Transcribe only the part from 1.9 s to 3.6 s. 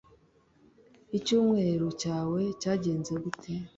cyawe cyagenze gute